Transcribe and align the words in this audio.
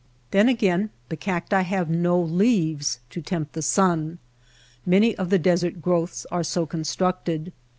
Then 0.31 0.49
again 0.49 0.89
the 1.09 1.15
cacti 1.15 1.61
have 1.61 1.87
no 1.87 2.19
leaves 2.19 3.01
to 3.11 3.21
tempt 3.21 3.53
the 3.53 3.61
sun. 3.61 4.17
Many 4.83 5.15
of 5.15 5.29
the 5.29 5.37
desert 5.37 5.79
growths 5.79 6.25
are 6.31 6.43
so 6.43 6.65
constructed. 6.65 7.53